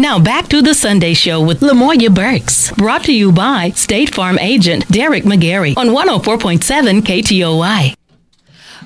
[0.00, 4.38] Now back to the Sunday Show with Lamoya Burks, brought to you by State Farm
[4.38, 7.96] agent Derek McGarry on 104.7 KTOY.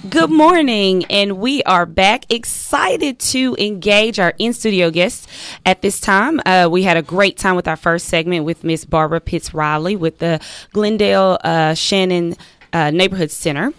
[0.09, 5.27] Good morning, and we are back excited to engage our in studio guests
[5.67, 6.41] at this time.
[6.47, 9.97] Uh, we had a great time with our first segment with Miss Barbara Pitts Riley
[9.97, 10.41] with the
[10.73, 12.37] Glendale uh, Shannon
[12.73, 13.73] uh, Neighborhood Center.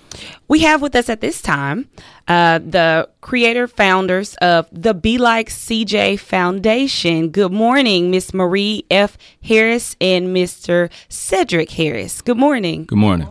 [0.48, 1.90] We have with us at this time
[2.28, 7.30] uh, the creator founders of the Be Like CJ Foundation.
[7.30, 9.18] Good morning, Miss Marie F.
[9.44, 10.92] Harris and Mr.
[11.10, 12.22] Cedric Harris.
[12.22, 12.86] Good morning.
[12.86, 13.28] Good morning.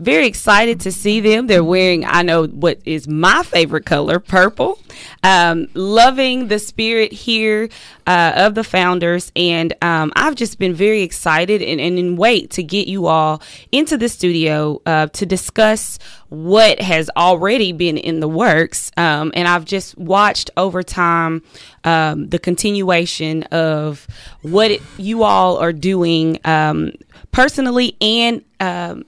[0.00, 1.46] Very excited to see them.
[1.46, 4.80] They're wearing, I know what is my favorite color, purple.
[5.22, 7.68] Um, loving the spirit here
[8.06, 9.30] uh, of the founders.
[9.36, 13.40] And um, I've just been very excited and, and in wait to get you all
[13.70, 15.98] into the studio uh, to discuss
[16.28, 18.90] what has already been in the works.
[18.96, 21.42] Um, and I've just watched over time
[21.84, 24.06] um, the continuation of
[24.42, 26.92] what it, you all are doing um,
[27.30, 29.04] personally and um,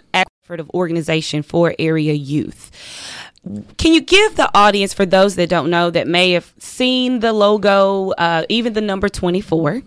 [0.55, 2.71] of organization for area youth.
[3.79, 7.33] Can you give the audience, for those that don't know, that may have seen the
[7.33, 9.83] logo, uh, even the number 24,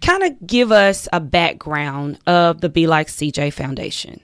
[0.00, 4.20] kind of give us a background of the Be Like CJ Foundation?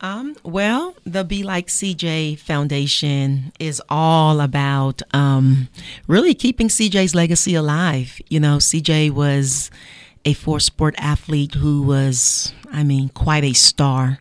[0.00, 5.68] Um, well, the Be Like CJ Foundation is all about um,
[6.08, 8.20] really keeping CJ's legacy alive.
[8.28, 9.70] You know, CJ was
[10.24, 14.20] a four sport athlete who was, I mean, quite a star.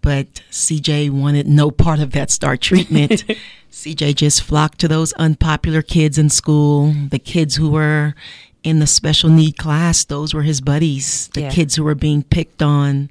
[0.00, 3.24] But CJ wanted no part of that star treatment.
[3.72, 8.14] CJ just flocked to those unpopular kids in school, the kids who were
[8.62, 11.28] in the special need class, those were his buddies.
[11.34, 11.50] The yeah.
[11.50, 13.10] kids who were being picked on,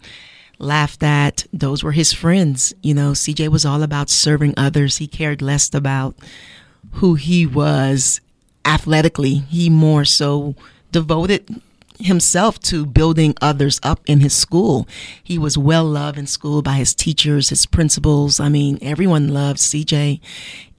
[0.60, 2.74] laughed at, those were his friends.
[2.82, 4.98] You know, CJ was all about serving others.
[4.98, 6.16] He cared less about
[6.94, 8.22] who he was
[8.64, 9.36] athletically.
[9.36, 10.56] He more so
[10.92, 11.62] devoted
[12.04, 14.88] himself to building others up in his school.
[15.24, 18.40] He was well loved in school by his teachers, his principals.
[18.40, 20.20] I mean, everyone loved CJ.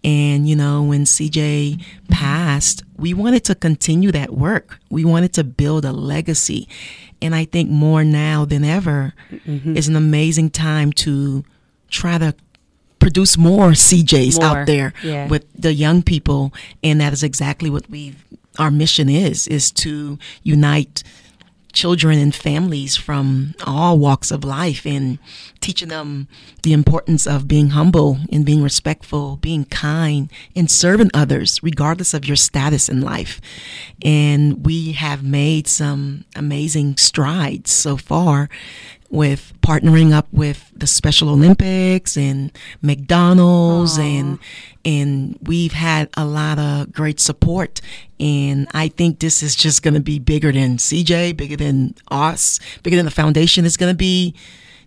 [0.04, 4.78] And, you know, when CJ passed, we wanted to continue that work.
[4.90, 6.68] We wanted to build a legacy.
[7.20, 9.76] And I think more now than ever mm-hmm.
[9.76, 11.44] is an amazing time to
[11.88, 12.34] try to
[12.98, 14.58] produce more CJs more.
[14.58, 15.28] out there yeah.
[15.28, 16.52] with the young people.
[16.82, 18.24] And that is exactly what we've
[18.58, 21.02] our mission is is to unite
[21.72, 25.18] children and families from all walks of life and
[25.60, 26.28] teaching them
[26.62, 32.26] the importance of being humble and being respectful, being kind, and serving others, regardless of
[32.26, 33.40] your status in life.
[34.04, 38.48] And we have made some amazing strides so far
[39.12, 42.50] with partnering up with the Special Olympics and
[42.80, 44.20] McDonald's Aww.
[44.20, 44.38] and
[44.84, 47.82] and we've had a lot of great support
[48.18, 52.58] and I think this is just going to be bigger than CJ, bigger than us,
[52.82, 54.34] bigger than the foundation is going to be,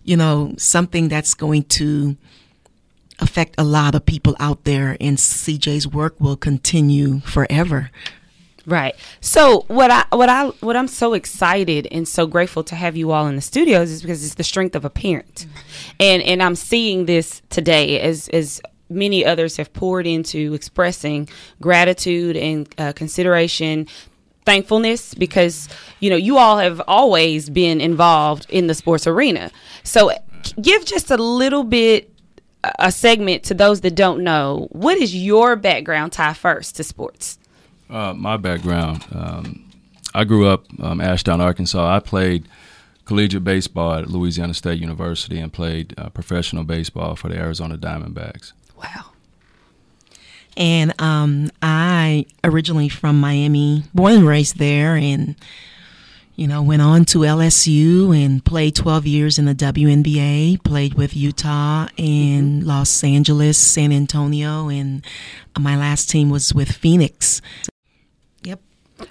[0.04, 2.16] you know, something that's going to
[3.20, 7.90] affect a lot of people out there and CJ's work will continue forever.
[8.66, 8.96] Right.
[9.20, 13.12] So what I what I what I'm so excited and so grateful to have you
[13.12, 15.46] all in the studios is because it's the strength of a parent.
[16.00, 18.60] And and I'm seeing this today as as
[18.90, 21.28] many others have poured into expressing
[21.60, 23.86] gratitude and uh, consideration
[24.44, 25.68] thankfulness because
[26.00, 29.50] you know you all have always been involved in the sports arena
[29.82, 30.12] so
[30.62, 32.12] give just a little bit
[32.78, 37.40] a segment to those that don't know what is your background tie first to sports
[37.90, 39.70] uh, my background, um,
[40.14, 41.94] I grew up um, Ashdown, Arkansas.
[41.94, 42.48] I played
[43.04, 48.52] collegiate baseball at Louisiana State University and played uh, professional baseball for the Arizona Diamondbacks.
[48.76, 49.12] Wow.
[50.56, 55.36] And um, I originally from Miami, born and raised there, and
[56.34, 60.64] you know went on to LSU and played 12 years in the WNBA.
[60.64, 62.64] Played with Utah and.
[62.64, 65.04] Los Angeles, San Antonio, and
[65.58, 67.42] my last team was with Phoenix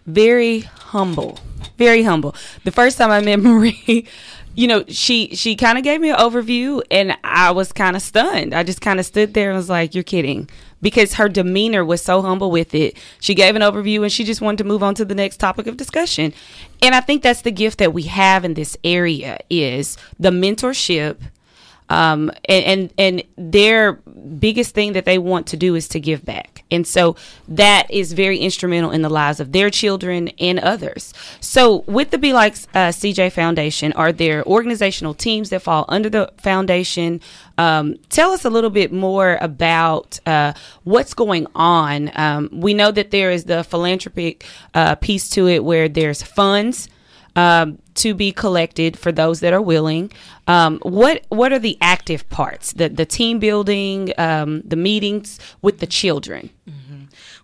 [0.05, 1.39] very humble,
[1.77, 2.35] very humble.
[2.63, 4.07] The first time I met Marie,
[4.55, 8.01] you know, she she kind of gave me an overview, and I was kind of
[8.01, 8.53] stunned.
[8.53, 10.49] I just kind of stood there and was like, "You're kidding."
[10.81, 12.95] Because her demeanor was so humble with it.
[13.19, 15.65] She gave an overview and she just wanted to move on to the next topic
[15.65, 16.31] of discussion.
[16.79, 21.17] And I think that's the gift that we have in this area is the mentorship
[21.89, 26.25] um, and, and and their biggest thing that they want to do is to give
[26.25, 27.15] back And so
[27.47, 31.13] that is very instrumental in the lives of their children and others.
[31.39, 36.09] So with the Be Like uh, CJ Foundation, are there organizational teams that fall under
[36.09, 37.21] the foundation?
[37.57, 40.53] Um, tell us a little bit more about uh,
[40.83, 42.12] what's going on.
[42.15, 46.89] Um, we know that there is the philanthropic uh, piece to it where there's funds
[47.35, 50.11] um, to be collected for those that are willing.
[50.47, 52.73] Um, what what are the active parts?
[52.73, 56.49] The the team building, um, the meetings with the children.
[56.69, 56.84] Mm-hmm.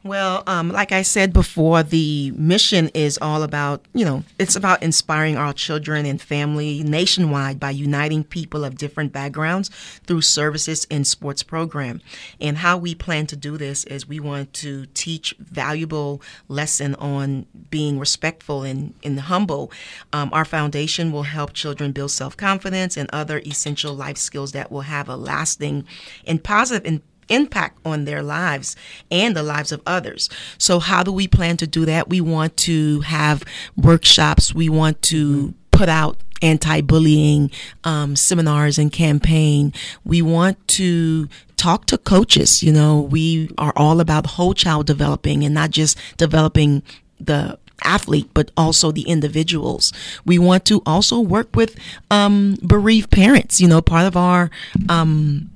[0.04, 4.82] Well, um, like I said before, the mission is all about, you know, it's about
[4.82, 9.70] inspiring our children and family nationwide by uniting people of different backgrounds
[10.08, 12.02] through services and sports program.
[12.40, 17.46] And how we plan to do this is we want to teach valuable lesson on
[17.70, 19.72] being respectful and, and humble.
[20.14, 24.82] Um, our foundation will help children build self-confidence and other essential life skills that will
[24.82, 25.86] have a lasting
[26.26, 28.76] and positive impact impact on their lives
[29.10, 30.30] and the lives of others.
[30.58, 32.10] So, how do we plan to do that?
[32.10, 33.44] We want to have
[33.76, 37.52] workshops, we want to put out anti-bullying
[37.84, 39.72] um, seminars and campaign
[40.04, 45.44] we want to talk to coaches you know we are all about whole child developing
[45.44, 46.82] and not just developing
[47.20, 49.94] the athlete, but also the individuals.
[50.26, 51.78] We want to also work with
[52.10, 53.60] um, bereaved parents.
[53.60, 54.50] You know, part of our
[54.90, 55.50] um,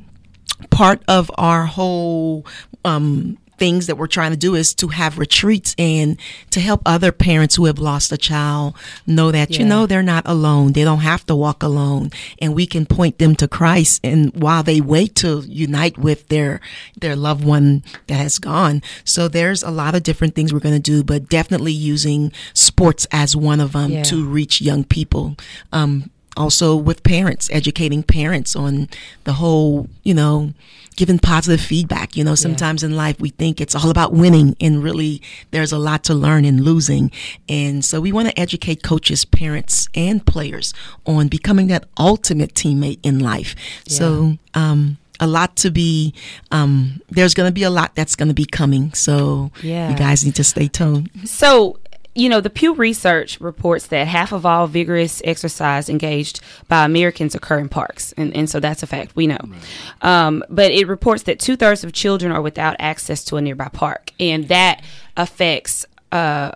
[0.69, 2.45] part of our whole
[2.83, 6.19] um, things that we're trying to do is to have retreats and
[6.49, 8.75] to help other parents who have lost a child
[9.07, 9.59] know that yeah.
[9.59, 10.73] you know they're not alone.
[10.73, 12.11] They don't have to walk alone.
[12.39, 14.01] And we can point them to Christ.
[14.03, 16.59] And while they wait to unite with their
[16.99, 18.81] their loved one that has gone.
[19.03, 23.07] So there's a lot of different things we're going to do but definitely using sports
[23.11, 24.03] as one of them yeah.
[24.03, 25.35] to reach young people.
[25.71, 28.89] Um, also with parents, educating parents on
[29.23, 30.53] the whole, you know,
[30.95, 32.15] giving positive feedback.
[32.15, 32.89] You know, sometimes yeah.
[32.89, 35.21] in life we think it's all about winning, and really
[35.51, 37.11] there's a lot to learn in losing.
[37.47, 40.73] And so we want to educate coaches, parents, and players
[41.05, 43.55] on becoming that ultimate teammate in life.
[43.85, 43.97] Yeah.
[43.97, 46.13] So, um, a lot to be
[46.51, 49.89] um, there's going to be a lot that's going to be coming so yeah.
[49.89, 51.79] you guys need to stay tuned so
[52.15, 56.39] you know, the Pew Research reports that half of all vigorous exercise engaged
[56.69, 58.13] by Americans occur in parks.
[58.13, 59.37] And, and so that's a fact, we know.
[59.43, 59.61] Right.
[60.01, 63.67] Um, but it reports that two thirds of children are without access to a nearby
[63.67, 64.11] park.
[64.17, 64.81] And that
[65.17, 66.53] affects, uh,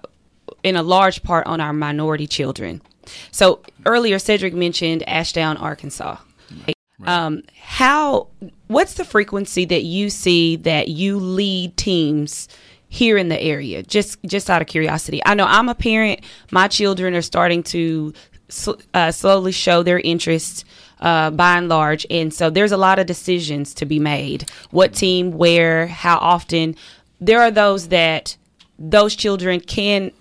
[0.64, 2.82] in a large part, on our minority children.
[3.32, 6.18] So earlier, Cedric mentioned Ashdown, Arkansas.
[6.66, 6.76] Right.
[7.06, 8.28] Um, how,
[8.68, 12.48] what's the frequency that you see that you lead teams?
[12.90, 15.22] Here in the area just just out of curiosity.
[15.26, 16.22] I know i'm a parent.
[16.52, 18.14] My children are starting to
[18.94, 20.66] uh, slowly show their interest
[21.00, 22.06] uh, by and large.
[22.10, 24.50] And so there's a lot of decisions to be made.
[24.72, 26.76] What team where how often.
[27.22, 28.38] There are those that
[28.78, 30.12] those children can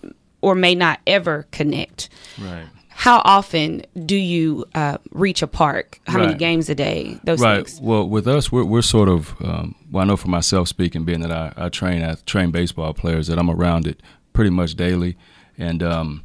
[0.41, 2.09] or may not ever connect.
[2.39, 2.67] Right
[2.99, 6.01] how often do you uh, reach a park?
[6.09, 6.27] How right.
[6.27, 7.17] many games a day?
[7.23, 7.65] Those right.
[7.65, 7.81] things.
[7.81, 9.41] Well, with us, we're, we're sort of.
[9.41, 12.93] Um, well, I know for myself speaking, being that I, I train I train baseball
[12.93, 14.03] players, that I'm around it
[14.33, 15.17] pretty much daily,
[15.57, 16.25] and um,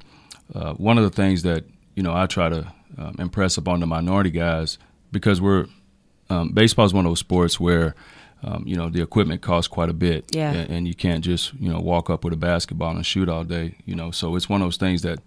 [0.56, 3.86] uh, one of the things that you know I try to um, impress upon the
[3.86, 4.80] minority guys
[5.12, 5.68] because we're
[6.32, 7.94] um, baseball is one of those sports where.
[8.46, 10.52] Um, you know the equipment costs quite a bit, yeah.
[10.52, 13.46] and, and you can't just you know walk up with a basketball and shoot all
[13.46, 13.76] day.
[13.86, 15.20] You know, so it's one of those things that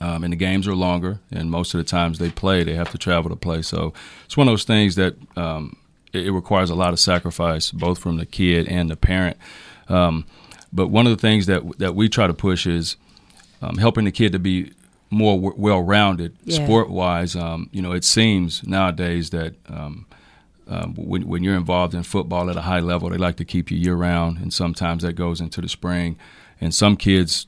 [0.00, 2.90] um, and the games are longer, and most of the times they play, they have
[2.92, 3.62] to travel to play.
[3.62, 3.92] So
[4.24, 5.76] it's one of those things that um,
[6.12, 9.36] it, it, requires a lot of sacrifice, both from the kid and the parent.
[9.88, 10.24] Um,
[10.72, 12.96] but one of the things that that we try to push is
[13.60, 14.72] um, helping the kid to be
[15.10, 16.64] more w- well-rounded yeah.
[16.64, 17.34] sport-wise.
[17.34, 20.06] Um, you know, it seems nowadays that um,
[20.96, 23.78] when, when, you're involved in football at a high level, they like to keep you
[23.78, 26.18] year-round, and sometimes that goes into the spring.
[26.60, 27.46] And some kids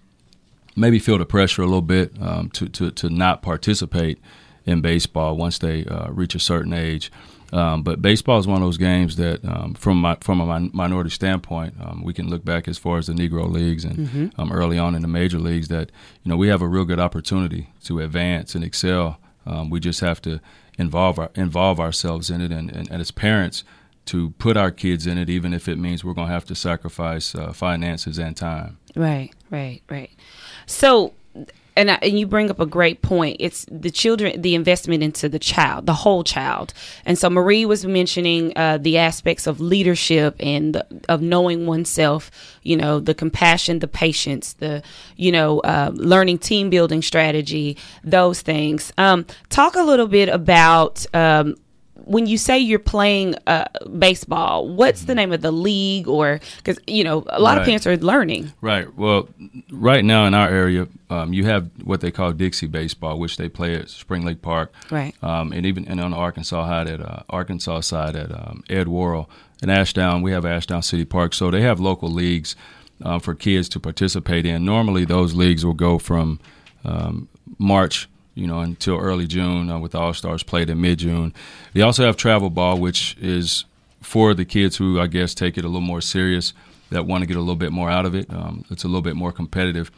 [0.81, 4.19] maybe feel the pressure a little bit um, to, to, to not participate
[4.65, 7.11] in baseball once they uh, reach a certain age.
[7.53, 11.11] Um, but baseball is one of those games that, um, from my, from a minority
[11.11, 14.41] standpoint, um, we can look back as far as the Negro leagues and mm-hmm.
[14.41, 15.91] Um, early on in the major leagues that
[16.23, 19.19] you know we have a real good opportunity to advance and excel.
[19.47, 20.41] Um, we just have to
[20.79, 23.65] involve our, involve ourselves in it, and, and, and, as parents,
[24.07, 26.55] to put our kids in it, even if it means we're going to have to
[26.55, 28.79] sacrifice uh, finances and time.
[28.95, 30.11] Right, right, right.
[30.71, 31.13] So,
[31.77, 33.39] and, I, and you bring up a great point.
[33.41, 36.73] It's the children, the investment into the child, the whole child.
[37.05, 42.31] And so Marie was mentioning uh, the aspects of leadership and the, of knowing oneself.
[42.63, 44.83] You know, the compassion, the patience, the
[45.17, 48.93] you know, uh, learning team building strategy, those things.
[48.97, 51.05] Um, talk a little bit about.
[51.15, 51.57] Um,
[52.11, 53.67] when you say you're playing uh,
[53.99, 57.59] baseball, what's the name of the league, or because you know a lot Right.
[57.61, 58.53] of parents are learning.
[58.61, 58.93] Right.
[58.97, 59.29] Well,
[59.71, 63.49] right now in our area, um, you have what they call Dixie baseball, which they
[63.49, 64.73] play at Spring Lake Park.
[64.91, 65.15] Right.
[65.23, 68.89] Um, and even and on the Arkansas side at uh, Arkansas side at um, Ed
[68.89, 69.31] Worrell
[69.63, 71.33] and Ashdown, we have Ashdown City Park.
[71.35, 72.57] So they have local leagues
[73.05, 74.65] uh, for kids to participate in.
[74.65, 76.41] Normally, those leagues will go from
[76.85, 78.09] um, March.
[78.41, 81.35] You know, until early June, uh, with All Stars played in mid June.
[81.75, 83.65] They also have travel ball, which is
[84.01, 86.55] for the kids who I guess take it a little more serious,
[86.91, 88.29] that want to get a little bit more out of it.
[88.31, 89.91] Um, it's a little bit more competitive.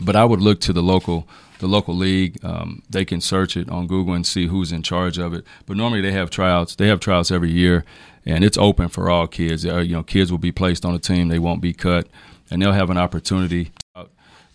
[0.00, 1.26] But I would look to the local
[1.58, 2.42] the local league.
[2.44, 5.44] Um, they can search it on Google and see who's in charge of it.
[5.66, 6.74] But normally they have tryouts.
[6.74, 7.84] They have tryouts every year,
[8.24, 9.64] and it's open for all kids.
[9.64, 11.28] Uh, you know, kids will be placed on a team.
[11.28, 12.08] They won't be cut,
[12.50, 13.70] and they'll have an opportunity.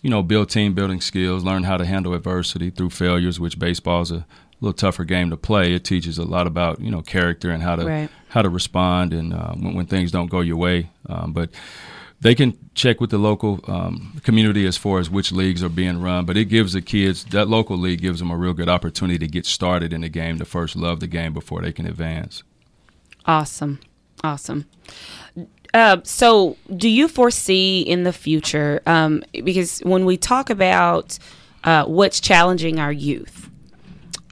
[0.02, 4.02] You know, build team building skills, learn how to handle adversity through failures, which baseball
[4.02, 4.26] is a
[4.60, 5.74] little tougher game to play.
[5.74, 8.10] It teaches a lot about you know character and how to Right.
[8.28, 10.90] how to respond and uh, when, when things don't go your way.
[11.08, 11.50] Um, but
[12.20, 16.00] they can check with the local um, community as far as which leagues are being
[16.00, 16.24] run.
[16.24, 19.26] But it gives the kids that local league gives them a real good opportunity to
[19.26, 22.44] get started in the game, to first love the game before they can advance.
[23.26, 23.80] Awesome.
[24.24, 24.66] Awesome.
[25.74, 31.18] Uh, so, do you foresee in the future, um, because when we talk about
[31.64, 33.48] uh, what's challenging our youth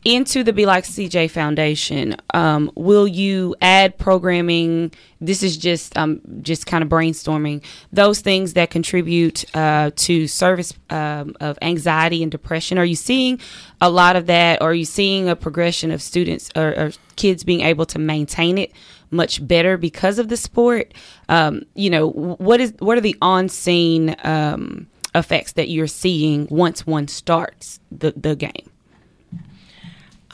[0.05, 4.93] into the Be Like CJ Foundation, um, will you add programming?
[5.19, 10.75] This is just um, just kind of brainstorming those things that contribute uh, to service
[10.91, 12.77] um, of anxiety and depression.
[12.77, 13.41] Are you seeing
[13.81, 14.61] a lot of that?
[14.61, 18.59] Or are you seeing a progression of students or, or kids being able to maintain
[18.59, 18.73] it
[19.11, 20.95] much better because of the sport?
[21.29, 26.47] Um, you know, what is what are the on scene um, effects that you're seeing
[26.51, 28.71] once one starts the the game?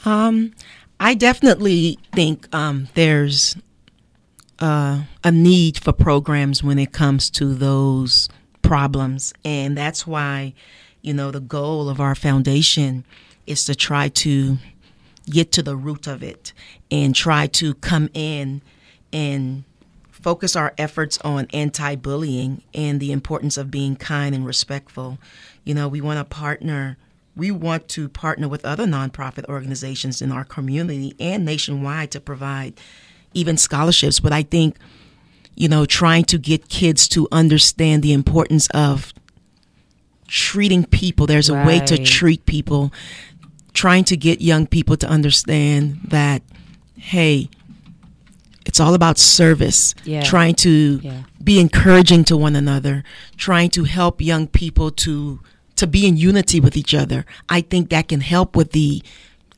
[0.05, 0.53] Um,
[0.99, 3.55] I definitely think um, there's
[4.59, 8.29] uh, a need for programs when it comes to those
[8.61, 10.53] problems, and that's why,
[11.01, 13.05] you know, the goal of our foundation
[13.45, 14.57] is to try to
[15.29, 16.53] get to the root of it
[16.89, 18.61] and try to come in
[19.11, 19.63] and
[20.09, 25.17] focus our efforts on anti-bullying and the importance of being kind and respectful.
[25.63, 26.97] You know, we want to partner
[27.37, 32.73] we want to partner with other nonprofit organizations in our community and nationwide to provide
[33.33, 34.19] even scholarships.
[34.19, 34.75] But I think,
[35.55, 39.13] you know, trying to get kids to understand the importance of
[40.27, 42.91] treating people, there's a way to treat people,
[43.77, 46.41] trying to get young people to understand that,
[46.97, 47.47] hey,
[48.65, 50.23] it's all about service, Yeah.
[50.23, 51.21] trying to Yeah.
[51.43, 53.03] be encouraging to one another,
[53.37, 55.39] trying to help young people to
[55.75, 57.23] to be in unity with each other.
[57.49, 59.03] I think that can help with the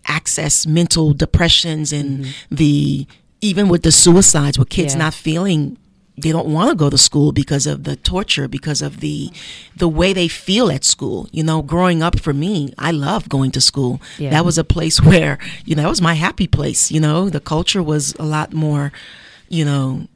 [0.06, 3.08] access mental depressions and the
[3.40, 5.00] even with the suicides with kids Mm-hmm.
[5.00, 5.06] Yeah.
[5.06, 5.78] not feeling
[6.22, 9.32] they don't want to go to school because of the torture because of the
[9.76, 11.28] the way they feel at school.
[11.32, 14.02] You know growing up for me i loved going to school.
[14.18, 14.32] Yeah.
[14.32, 17.30] that was a place where you know that was my happy place you know?
[17.30, 18.92] The culture was a lot more
[19.48, 20.08] you know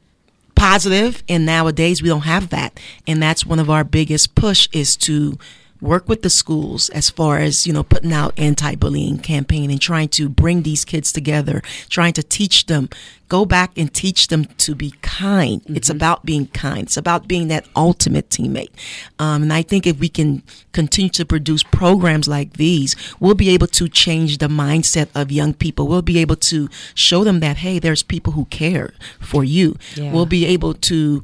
[0.54, 2.80] positive and nowadays we don't have that.
[3.06, 5.38] And that's one of our biggest push is to
[5.80, 10.08] work with the schools as far as you know putting out anti-bullying campaign and trying
[10.08, 12.88] to bring these kids together trying to teach them.
[13.28, 15.62] Go back and teach them to be kind.
[15.66, 16.82] It's about being kind.
[16.82, 18.70] It's about being that ultimate teammate.
[19.18, 23.50] Um, and i think if we can continue to produce programs like these we'll be
[23.50, 25.86] able to change the mindset of young people.
[25.88, 29.76] We'll be able to show them that hey there's people who care for you.
[29.96, 30.12] Yeah.
[30.12, 31.22] we'll be able to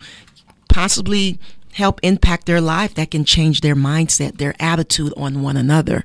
[0.68, 1.38] possibly
[1.84, 5.98] help impact their life that can change their mindset their attitude on one another.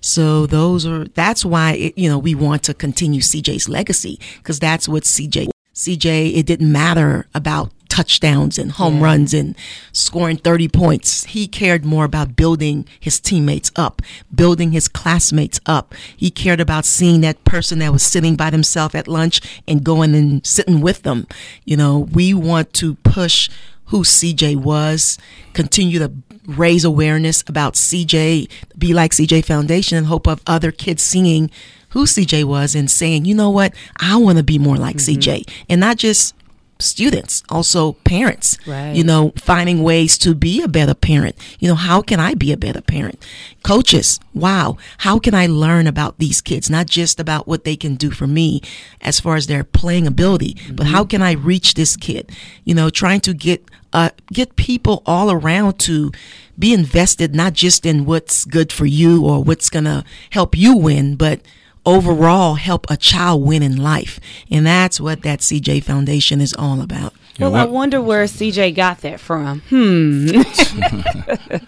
[0.00, 0.26] So
[0.58, 4.86] those are that's why it, you know we want to continue cj's legacy because that's
[4.92, 5.38] what cj
[5.82, 6.06] cj
[6.38, 7.66] it didn't matter about
[7.98, 9.04] touchdowns and home Yeah.
[9.08, 9.48] runs and
[9.92, 11.24] scoring 30 points.
[11.34, 13.94] He cared more about building his teammates up
[14.42, 15.86] building his classmates up.
[16.22, 19.36] He cared about seeing that person that was sitting by themselves at lunch
[19.68, 21.26] and going and sitting with them.
[21.70, 23.48] You know we want to push
[23.90, 25.18] who CJ was,
[25.52, 26.12] continue to
[26.46, 31.50] raise awareness about CJ, be like CJ Foundation, and hope of other kids seeing
[31.90, 35.40] who CJ was and saying, you know what, I want to be more like CJ,
[35.40, 35.64] mm-hmm.
[35.68, 36.34] and not just
[36.78, 38.56] students, also parents.
[38.66, 38.94] Right.
[38.94, 41.36] You know, finding ways to be a better parent.
[41.58, 43.24] You know, how can I be a better parent?
[43.62, 46.70] Coaches, wow, how can I learn about these kids?
[46.70, 48.62] Not just about what they can do for me
[49.00, 50.94] as far as their playing ability, but mm-hmm.
[50.94, 52.30] how can I reach this kid?
[52.64, 56.12] You know, trying to get uh, get people all around to
[56.58, 61.16] be invested not just in what's good for you or what's gonna help you win,
[61.16, 61.40] but
[61.86, 64.20] overall help a child win in life.
[64.50, 67.14] And that's what that CJ Foundation is all about.
[67.38, 69.62] Well, I wonder where CJ got that from.
[69.70, 70.42] Hmm.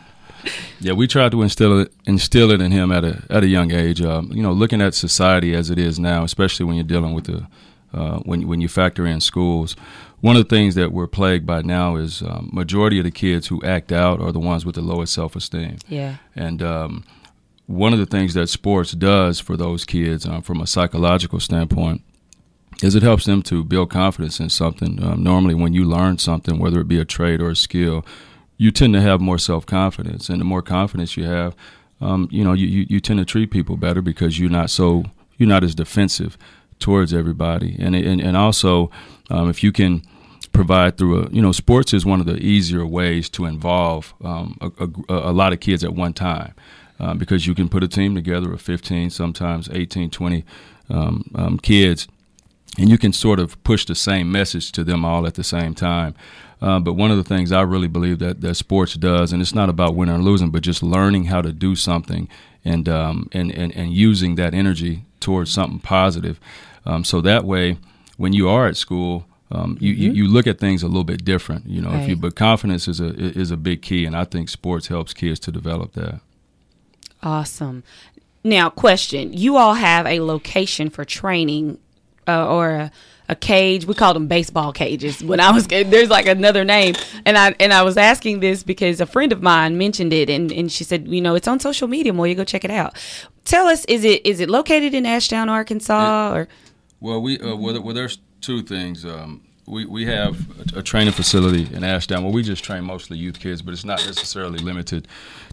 [0.80, 3.72] yeah, we tried to instill it, instill it in him at a at a young
[3.72, 4.02] age.
[4.02, 7.24] Um, you know, looking at society as it is now, especially when you're dealing with
[7.24, 7.46] the
[7.94, 9.76] uh, when when you factor in schools.
[10.22, 13.48] One of the things that we're plagued by now is um, majority of the kids
[13.48, 15.78] who act out are the ones with the lowest self esteem.
[15.88, 17.04] Yeah, and um,
[17.66, 22.02] one of the things that sports does for those kids, um, from a psychological standpoint,
[22.84, 25.02] is it helps them to build confidence in something.
[25.02, 28.06] Um, normally, when you learn something, whether it be a trade or a skill,
[28.58, 31.56] you tend to have more self confidence, and the more confidence you have,
[32.00, 35.02] um, you know, you, you, you tend to treat people better because you're not so
[35.36, 36.38] you're not as defensive
[36.78, 38.88] towards everybody, and and and also
[39.28, 40.02] um, if you can
[40.52, 44.56] provide through a you know sports is one of the easier ways to involve um,
[44.60, 46.54] a, a, a, lot of kids at one time
[47.00, 50.44] uh, because you can put a team together of 15 sometimes 18 20
[50.90, 52.06] um, um, kids
[52.78, 55.74] and you can sort of push the same message to them all at the same
[55.74, 56.14] time.
[56.60, 59.54] Uh, but one of the things I really believe that, that sports does, and it's
[59.54, 62.28] not about winning or losing, but just learning how to do something
[62.64, 66.38] and um, and, and, and using that energy towards something positive.
[66.86, 67.78] Um, so that way,
[68.16, 70.02] when you are at school, um, you, mm-hmm.
[70.02, 71.66] you, you, look at things a little bit different.
[71.66, 72.02] You know, right.
[72.02, 75.12] if you but confidence is a is a big key, and I think sports helps
[75.12, 76.20] kids to develop that.
[77.22, 77.84] Awesome.
[78.42, 81.78] Now, question: You all have a location for training
[82.26, 82.92] uh, or a,
[83.28, 83.84] a, cage.
[83.84, 85.66] We called them baseball cages when I was.
[85.66, 86.94] There's like another name,
[87.26, 90.50] and I and I was asking this because a friend of mine mentioned it, and,
[90.50, 92.14] and she said, you know, it's on social media.
[92.14, 92.96] More, you go check it out.
[93.44, 96.48] Tell us, is it is it located in Ashdown, Arkansas, or?
[97.00, 99.04] Well, we uh, well, well, there's two things.
[99.04, 103.16] Um, we, we have a, a, training facility in Ashdown where we just train mostly
[103.16, 105.06] youth kids, but it's not necessarily limited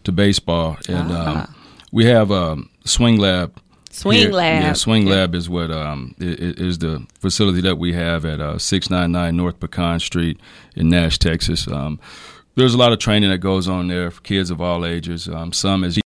[0.03, 0.77] to baseball.
[0.88, 1.43] And ah.
[1.43, 1.55] um,
[1.91, 4.63] we have a um, swing lab Swing Here, Lab.
[4.63, 5.15] Yeah, Swing yeah.
[5.15, 10.00] Lab is what um, is the facility that we have at uh, 699 North Pecan
[10.00, 10.39] Street
[10.75, 11.67] in Nash, Texas.
[11.67, 12.00] Um,
[12.55, 15.27] there's a lot of training that goes on there for kids of all ages.
[15.27, 16.00] Um, some is.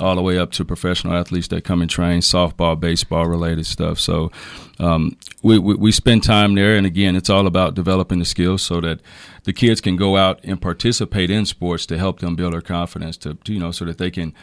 [0.00, 4.00] All the way up to professional athletes that come and train softball, baseball related stuff.
[4.00, 4.30] So
[4.78, 8.62] um, we, we, we spend time there, and again, it's all about developing the skills
[8.62, 9.00] so that
[9.44, 13.16] the kids can go out and participate in sports to help them build their confidence.
[13.18, 14.34] To, to you know, so that they can,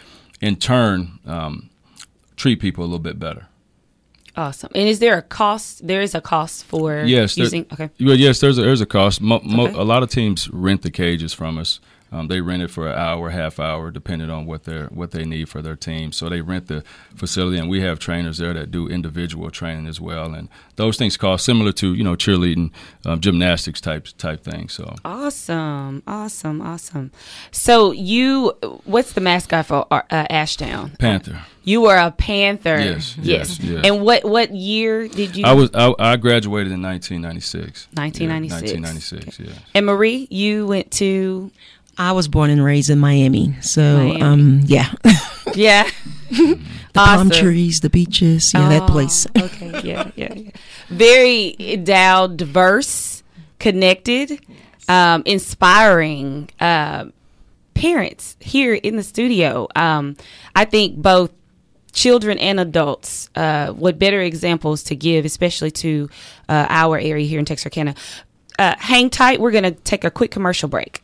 [0.42, 1.70] in turn um,
[2.36, 3.48] treat people a little bit better.
[4.38, 4.70] Awesome.
[4.76, 5.86] And is there a cost?
[5.86, 7.66] There is a cost for yes, using.
[7.74, 7.90] okay.
[8.00, 9.20] Well, yes, there's a, there's a cost.
[9.20, 9.74] Mo, mo, okay.
[9.74, 11.80] A lot of teams rent the cages from us.
[12.12, 15.26] Um, they rent it for an hour, half hour, depending on what they what they
[15.26, 16.12] need for their team.
[16.12, 16.84] So they rent the
[17.16, 20.34] facility, and we have trainers there that do individual training as well.
[20.34, 22.72] And those things cost similar to you know cheerleading,
[23.06, 24.74] um, gymnastics type type things.
[24.74, 27.12] So awesome, awesome, awesome.
[27.52, 28.54] So you,
[28.86, 30.92] what's the mascot for uh, Ashdown?
[31.00, 31.42] Panther.
[31.68, 32.80] You were a Panther.
[32.80, 33.82] Yes, yes, yes.
[33.84, 35.44] And what what year did you?
[35.46, 37.88] I was I, I graduated in 1996.
[37.94, 38.72] 1996.
[38.72, 39.42] Yeah, 1996.
[39.42, 39.50] Okay.
[39.52, 39.60] Yeah.
[39.74, 41.52] And Marie, you went to.
[41.98, 44.22] I was born and raised in Miami, so Miami.
[44.22, 44.92] um, yeah,
[45.56, 45.90] yeah.
[46.30, 46.60] the
[46.96, 47.30] awesome.
[47.30, 49.26] palm trees, the beaches, yeah, oh, that place.
[49.38, 50.52] okay, yeah, yeah, yeah.
[50.90, 53.24] Very endowed, diverse,
[53.60, 54.40] connected,
[54.88, 57.06] um, inspiring uh,
[57.74, 59.68] parents here in the studio.
[59.76, 60.18] Um,
[60.56, 61.32] I think both
[61.94, 66.10] children and adults, uh, what better examples to give, especially to
[66.48, 67.96] uh, our area here in Texarkana.
[68.60, 69.40] Uh, hang tight.
[69.40, 71.02] We're going to take a quick commercial break.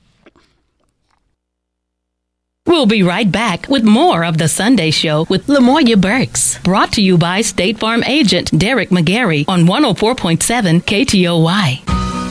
[2.66, 6.60] We'll be right back with more of the Sunday Show with Lamoya Burks.
[6.60, 11.84] Brought to you by State Farm agent Derek McGarry on 104.7 KTOY.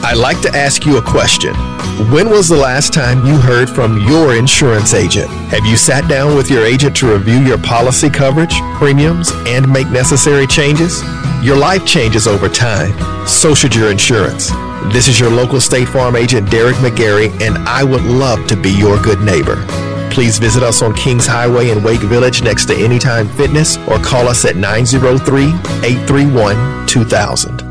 [0.03, 1.53] I'd like to ask you a question.
[2.11, 5.29] When was the last time you heard from your insurance agent?
[5.51, 9.87] Have you sat down with your agent to review your policy coverage, premiums, and make
[9.89, 11.03] necessary changes?
[11.43, 13.27] Your life changes over time.
[13.27, 14.49] So should your insurance.
[14.91, 18.71] This is your local State Farm agent, Derek McGarry, and I would love to be
[18.71, 19.63] your good neighbor.
[20.13, 24.27] Please visit us on Kings Highway in Wake Village next to Anytime Fitness or call
[24.27, 27.62] us at 903 831 2000.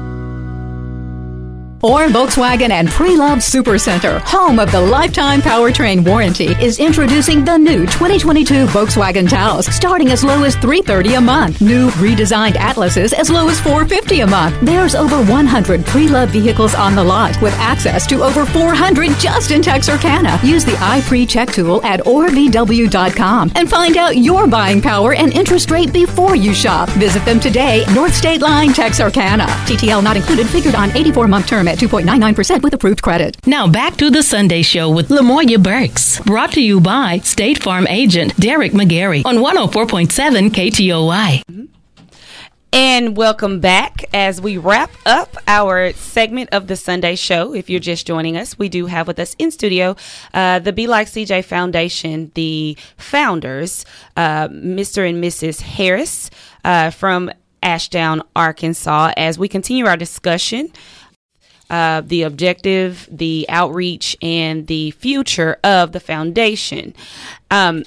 [1.85, 7.81] Orr Volkswagen and Pre-Loved Supercenter, home of the lifetime powertrain warranty, is introducing the new
[7.81, 11.61] 2022 Volkswagen Taos, starting as low as 330 a month.
[11.61, 14.57] New redesigned Atlases as low as 450 a month.
[14.63, 19.61] There's over 100 pre-loved vehicles on the lot with access to over 400 just in
[19.61, 20.39] Texarkana.
[20.45, 25.93] Use the iPre-Check tool at orvw.com and find out your buying power and interest rate
[25.93, 26.89] before you shop.
[26.91, 29.47] Visit them today, North State Line, Texarkana.
[29.67, 33.37] TTL not included, figured on 84-month term at 2.99% with approved credit.
[33.47, 36.21] Now back to the Sunday Show with Lamoya Burks.
[36.21, 41.69] Brought to you by State Farm agent Derek McGarry on 104.7 KTOY.
[42.75, 47.55] And welcome back as we wrap up our segment of the Sunday show.
[47.55, 49.95] If you're just joining us, we do have with us in studio
[50.33, 53.85] uh, the Be Like CJ Foundation, the founders,
[54.17, 55.07] uh, Mr.
[55.07, 55.61] and Mrs.
[55.61, 56.31] Harris
[56.65, 57.31] uh, from
[57.63, 60.73] Ashdown, Arkansas, as we continue our discussion.
[61.73, 66.95] Uh, the objective, the outreach, and the future of the foundation.
[67.51, 67.85] Um,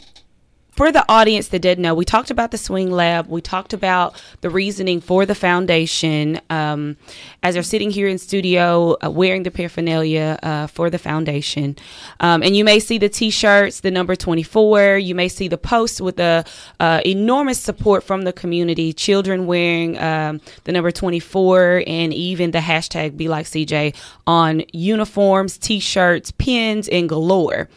[0.75, 3.27] for the audience that didn't know, we talked about the Swing Lab.
[3.27, 6.41] We talked about the reasoning for the foundation.
[6.49, 6.97] Um,
[7.41, 11.77] as they're sitting here in studio uh, wearing the paraphernalia uh, for the foundation,
[12.19, 14.97] um, and you may see the T-shirts, the number twenty-four.
[14.97, 16.45] You may see the posts with the
[16.79, 18.91] uh, enormous support from the community.
[18.91, 23.95] Children wearing um, the number twenty-four, and even the hashtag Be Like CJ
[24.27, 27.69] on uniforms, T-shirts, pins, and galore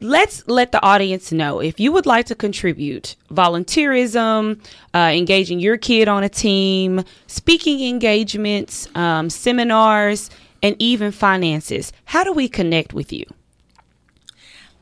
[0.00, 4.60] let's let the audience know if you would like to contribute volunteerism,
[4.94, 10.28] uh, engaging your kid on a team, speaking engagements, um, seminars,
[10.62, 11.92] and even finances.
[12.06, 13.24] How do we connect with you?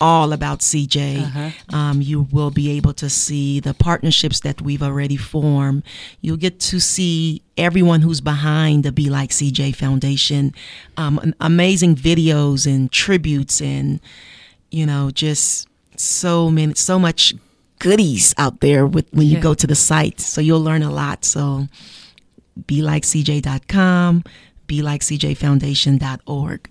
[0.00, 1.22] all about CJ.
[1.22, 1.76] Uh-huh.
[1.76, 5.82] Um, you will be able to see the partnerships that we've already formed.
[6.20, 10.54] You'll get to see everyone who's behind the Be Like CJ Foundation.
[10.96, 14.00] Um, amazing videos and tributes and,
[14.70, 17.34] you know, just so many, so much
[17.78, 20.20] goodies out there with when you go to the site.
[20.20, 21.24] So you'll learn a lot.
[21.24, 21.66] So
[22.66, 24.24] be like cj.com,
[24.66, 26.69] be like cjfoundation.org.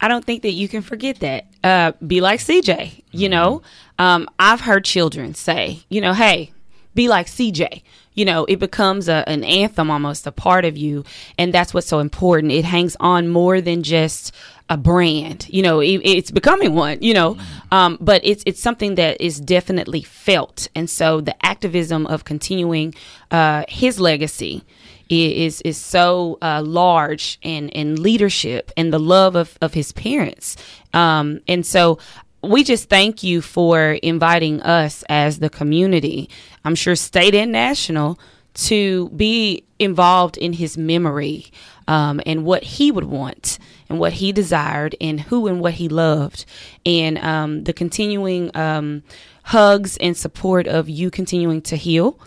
[0.00, 1.46] I don't think that you can forget that.
[1.64, 3.02] Uh, be like CJ.
[3.12, 3.62] You know,
[3.98, 6.52] um, I've heard children say, you know, hey,
[6.94, 7.82] be like CJ.
[8.14, 11.04] You know, it becomes a, an anthem, almost a part of you,
[11.38, 12.50] and that's what's so important.
[12.50, 14.34] It hangs on more than just
[14.70, 15.46] a brand.
[15.50, 16.98] You know, it, it's becoming one.
[17.02, 17.38] You know,
[17.70, 22.94] um, but it's it's something that is definitely felt, and so the activism of continuing
[23.30, 24.64] uh, his legacy
[25.08, 30.56] is is so uh, large and in leadership and the love of, of his parents.
[30.92, 31.98] Um, and so
[32.42, 36.30] we just thank you for inviting us as the community,
[36.64, 38.18] I'm sure state and national,
[38.54, 41.46] to be involved in his memory
[41.88, 45.88] um, and what he would want and what he desired and who and what he
[45.88, 46.44] loved
[46.84, 49.02] and um, the continuing um,
[49.44, 52.18] hugs and support of you continuing to heal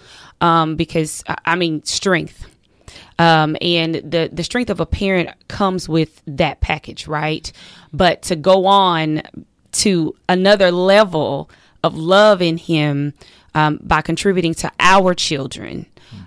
[0.42, 2.49] um, because I mean strength
[3.20, 7.52] um, and the the strength of a parent comes with that package, right?
[7.94, 9.22] But to go on
[9.74, 11.52] to another level
[11.84, 13.14] of love in Him
[13.54, 15.86] um, by contributing to our children.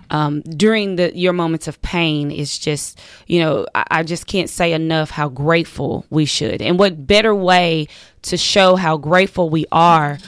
[0.09, 4.49] Um, during the your moments of pain is just you know I, I, just can't
[4.49, 7.89] say enough how grateful we should and what better way
[8.23, 10.19] to show how grateful we are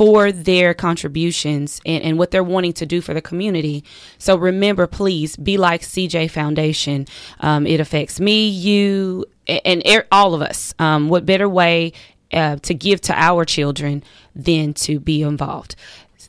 [0.00, 3.84] for their contributions and, and what they're wanting to do for the community.
[4.16, 7.06] So remember, please be like CJ Foundation.
[7.40, 10.72] Um, it affects me, you, and, and all of us.
[10.78, 11.92] Um, what better way
[12.32, 14.02] uh, to give to our children
[14.34, 15.76] than to be involved?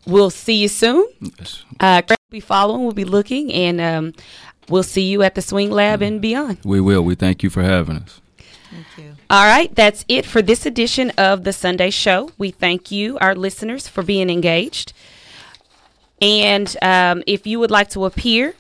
[0.06, 1.08] We'll see you soon.
[1.22, 1.64] Yes.
[1.80, 4.14] Uh, we'll be following, we'll be looking, and um,
[4.68, 6.58] we'll see you at the Swing Lab and beyond.
[6.66, 7.04] We will.
[7.04, 8.20] We thank you for having us.
[8.70, 9.11] Thank you.
[9.32, 12.32] All right, that's it for this edition of the Sunday Show.
[12.38, 14.92] We thank you, our listeners, for being engaged.
[16.22, 18.56] And um, if you would like to appear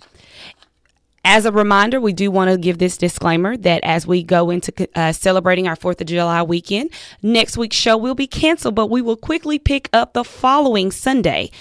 [1.31, 4.89] As a reminder, we do want to give this disclaimer that as we go into
[4.95, 6.89] uh, celebrating our 4th of July weekend,
[7.21, 11.51] next week's show will be canceled, but we will quickly pick up the following Sunday,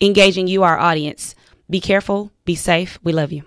[0.00, 1.36] engaging you, our audience.
[1.70, 2.98] Be careful, be safe.
[3.04, 3.44] We love you.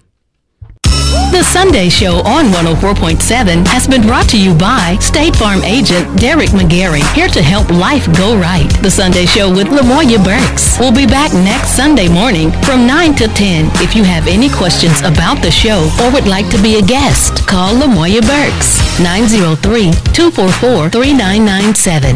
[1.30, 6.50] The Sunday Show on 104.7 has been brought to you by State Farm agent Derek
[6.50, 8.70] McGarry, here to help life go right.
[8.82, 10.80] The Sunday Show with Lamoya Burks.
[10.80, 13.70] We'll be back next Sunday morning from 9 to 10.
[13.84, 17.46] If you have any questions about the show or would like to be a guest,
[17.46, 22.16] call Lamoya Burks 903 244 3997.